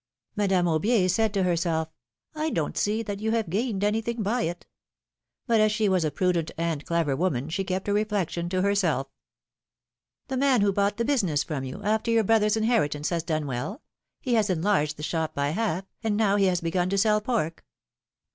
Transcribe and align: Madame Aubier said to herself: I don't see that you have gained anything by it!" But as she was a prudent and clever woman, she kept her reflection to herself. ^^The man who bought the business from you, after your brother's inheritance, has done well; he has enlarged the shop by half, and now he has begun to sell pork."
Madame 0.35 0.65
Aubier 0.65 1.07
said 1.07 1.31
to 1.31 1.43
herself: 1.43 1.87
I 2.33 2.49
don't 2.49 2.75
see 2.75 3.03
that 3.03 3.19
you 3.19 3.33
have 3.33 3.51
gained 3.51 3.83
anything 3.83 4.23
by 4.23 4.41
it!" 4.41 4.65
But 5.45 5.61
as 5.61 5.71
she 5.71 5.87
was 5.87 6.03
a 6.03 6.09
prudent 6.09 6.49
and 6.57 6.83
clever 6.83 7.15
woman, 7.15 7.49
she 7.49 7.63
kept 7.63 7.85
her 7.85 7.93
reflection 7.93 8.49
to 8.49 8.63
herself. 8.63 9.09
^^The 10.27 10.39
man 10.39 10.61
who 10.61 10.73
bought 10.73 10.97
the 10.97 11.05
business 11.05 11.43
from 11.43 11.63
you, 11.63 11.83
after 11.83 12.09
your 12.09 12.23
brother's 12.23 12.57
inheritance, 12.57 13.09
has 13.09 13.21
done 13.21 13.45
well; 13.45 13.83
he 14.19 14.33
has 14.33 14.49
enlarged 14.49 14.97
the 14.97 15.03
shop 15.03 15.35
by 15.35 15.51
half, 15.51 15.83
and 16.03 16.17
now 16.17 16.35
he 16.35 16.45
has 16.45 16.61
begun 16.61 16.89
to 16.89 16.97
sell 16.97 17.21
pork." 17.21 17.63